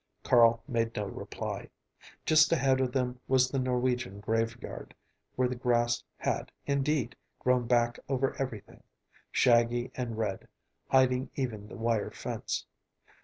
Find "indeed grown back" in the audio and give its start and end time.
6.65-7.99